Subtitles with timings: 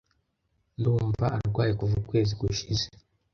[0.79, 2.85] Ndumva arwaye kuva ukwezi gushize.